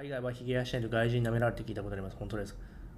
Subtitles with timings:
[0.00, 2.16] 海外はヒゲやしないと外人舐められて聞いたことあります。
[2.18, 2.56] 本当です。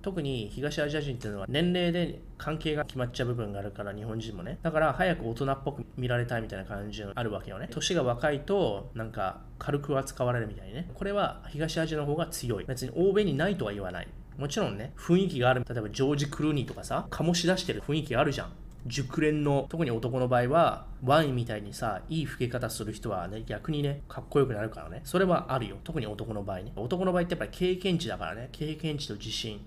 [0.00, 4.60] 特に東アジア人っていうのは年齢で関係が決まっちゃう部分があるから日本人もね。
[4.62, 7.66] だから早く大人っぽく見られたいみたいな感じがあるわけよね。
[7.68, 10.88] 年が若いとなんか軽く扱われるみたいにね。
[10.94, 12.64] これは東アジアの方が強い。
[12.64, 14.06] 別に欧米にないとは言わない。
[14.38, 15.64] もちろんね雰囲気がある。
[15.68, 18.52] 例えばジョージ・クルーニーとかさ醸し出してる雰囲気あるじゃん。
[18.86, 25.00] 熟練の特に男の場合はワインみたいにさいい老け方する人はね逆にねかっこよくなるからね。
[25.04, 25.76] それはあるよ。
[25.84, 26.72] 特に男の場合ね。
[26.76, 28.48] 男の場合ってやっぱり経験値だからね。
[28.52, 29.60] 経験値と自信。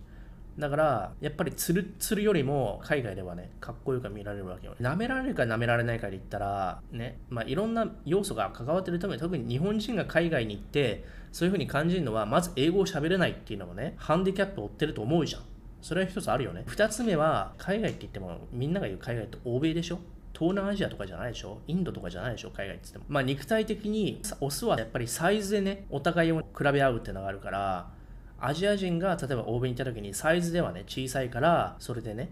[0.57, 15.41] だからやっぱり釣る釣るよりも海外ではねかっこよく見られるわけよ舐められるか舐められないかで言ったらねまあいろんな要素が関わってるために特に日本人が海外に行ってそういうふうに感じるのはまず英語を喋れないっていうのもねハンディキャップを負ってると思うじゃん。
[15.81, 16.63] それは一つあるよね。
[16.65, 19.99] 二つ目は海外って言ってもみんなが言う海外って欧米でしょ？
[20.33, 21.59] 東南アジアとかじゃないでしょ？
[21.67, 22.49] インドとかじゃないでしょ？
[22.49, 23.05] 海外って言っても。
[23.07, 27.89] まあ肉体的にオスはやっぱりサイズでねお互いを比べ合うっていうのがあるから
[28.39, 32.29] アジア人が例えば欧米に行った時にサイズではね小さいからそれでね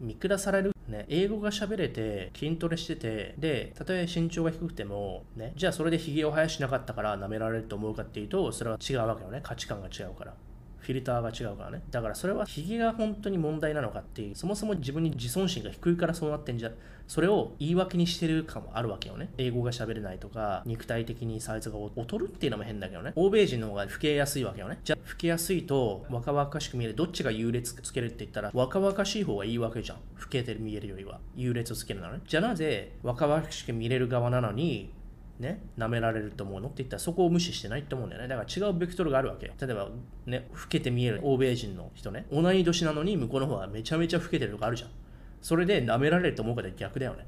[0.00, 9.40] 見下される、ね、英語が喋れて筋トレしててでたとえ身長が低くても、ね、じゃあそれでヒゲを生やしなかったから舐められると思うかっていうとそれは違うわけよね。
[9.42, 10.34] 価値観が違うから。
[10.80, 11.82] フィルターが違うからね。
[11.90, 16.70] だからそれはヒゲが本当に問題なのかっていう、そもそも自分に自尊心が低いからそうなってんじゃ、
[17.06, 19.30] それを言い訳にしてるかもあるわけよね。
[19.38, 23.12] 英語が喋れないとか、肉体的にサイズが劣るっていうのも変だけどね。
[23.16, 24.78] 欧米人の方が老けやすいわけよね。
[24.84, 26.94] じゃあ、老けやすいと若々しく見える。
[26.94, 29.98] どっちが優劣つけるって言ったら、若々しい方がいいわけじゃん。
[30.20, 31.20] 老けて見えるよりは。
[31.34, 32.20] 優劣をつけるならね。
[32.26, 34.90] じゃあなぜ若々しく見れる側なのに、
[35.38, 36.66] ね、舐められると思うの？
[36.66, 38.28] って言ったらそこを無視してないと思うんだよね。
[38.28, 39.46] だから違うベクトルがあるわけ。
[39.46, 39.88] 例えば、
[40.26, 44.90] ね、老けて見える欧米人の人ね、同い年なのに向こうの方はめちゃめちゃ老けてるとかあるじゃん。
[45.40, 47.26] それで舐められると思うから逆だよね。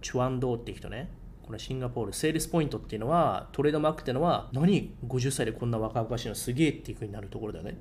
[0.00, 1.10] チュワンドーって人ね、
[1.42, 6.34] これシンガポール、セールスポイントっていうのは、トレードマークっていうのは、何 ?50 歳でこんな若々しいの？
[6.34, 7.76] すげえっていう風になるところだよね。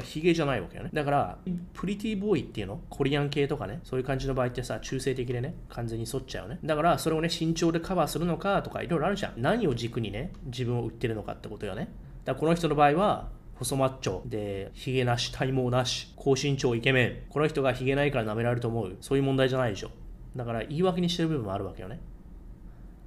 [0.00, 0.90] ヒゲじゃないわけよね。
[0.92, 1.38] だから、
[1.72, 2.80] プリティボーイっていうの？
[2.90, 6.58] コリアン系とかね、そういう感じの場合ってさ、中性的でね、完全に沿っちゃうね。
[6.64, 9.34] だから、それをね、身長でカバーするのかとか、いろいろあるじゃん。
[9.36, 11.88] 何を軸にね、自分を売ってるのかってことよね。
[12.24, 17.16] だから、この人の場合は、細マッチョで、ヒゲなし、体毛なし、高身長イケメン。
[17.28, 18.96] この人がヒゲないから舐められると思う。
[19.00, 19.90] そういう問題じゃないでしょ。
[20.34, 22.00] だから、言い訳にしてる部分もあるわけよね。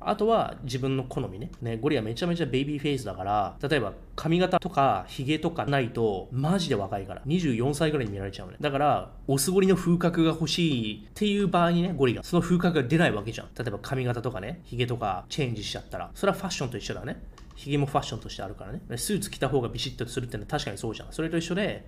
[0.09, 1.51] あとは自分の好みね。
[1.61, 7.21] ね、ゴリラめちゃめちゃベイビーフェイスだから、例えば髪型とかヒゲとかないと、マジで若いから。
[7.25, 8.55] 24歳ぐらいに見られちゃうね。
[8.59, 12.23] だから、オスゴリの風格が欲しいっていう場合にね、ゴリラ。
[12.23, 13.47] その風格が出ないわけじゃん。
[13.57, 16.11] 例えば髪型とかね、ヒゲとかチェンジしちゃったら。
[16.15, 17.21] それはファッションと一緒だね。
[17.55, 18.81] ヒゲもファッションとしてあるからね。
[18.97, 21.13] スーツ着た方がビシッとするってのは確かにそうじゃん。
[21.13, 21.85] それと一緒で、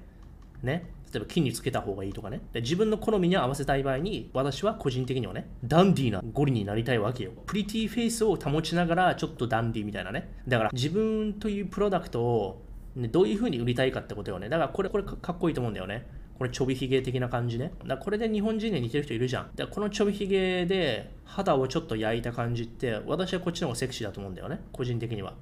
[0.65, 12.61] ね、例えば筋肉つけた方がいいとかねで自分の好みに合わせたい場合に私は個人的にはねダンディーなゴリになりたいわけよ pretty face を保ちながらちょっとダンディーみたいなねだから自分というプロダクトを、
[12.95, 16.05] ね、どういう風に売りたいかってことよねだからこれこれかっこいいと思うんだよね
[16.37, 17.71] これちょびひげ的な感じね。
[17.85, 19.51] だこれで日本人に似てる人いるじゃん。
[19.55, 24.59] だこのちょびひげで肌をちょっと焼いた感じって私はこっちの方がセクシーだと思うんだよね。
[24.73, 25.33] 個人的には。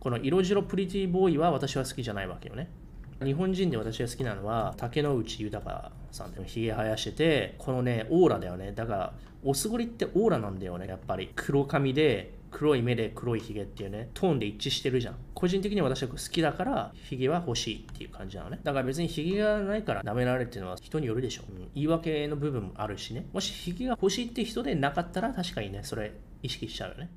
[0.00, 2.70] この色白プリティボーイは私は好きじゃないわけよね。
[3.22, 8.72] 日本人で私が好きなのは竹野内豊さんでもひげ生やしててこのねオーラだよね。
[8.72, 9.12] だから
[9.44, 11.30] おすごりってオーラなんだよねやっぱり。
[11.34, 15.16] 黒髪で黒い目で黒いひげっていうねトーンで一致してるじゃん。
[15.34, 18.60] 個人的に私は好きだからひげは欲しいっていう感じなのね。
[18.62, 23.26] だから別にひげがないから舐められるっていうのは人によるでしょ、うん、言い訳の部分もあるしね。
[23.32, 26.12] もしひげが欲しいって人でなかったら確かにねそれ
[26.42, 27.10] 意識しちゃうよね。